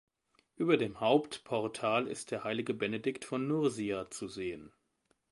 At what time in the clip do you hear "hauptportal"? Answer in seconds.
0.99-2.07